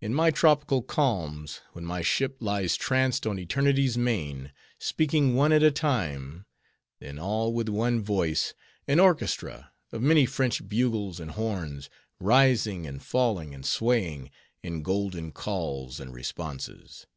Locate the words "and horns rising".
11.18-12.86